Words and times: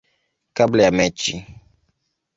kabla 0.53 0.83
ya 0.83 0.91
mechi. 0.91 1.45